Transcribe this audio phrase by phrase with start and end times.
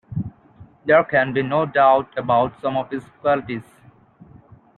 [0.83, 3.61] There can be no doubt about some of his qualities.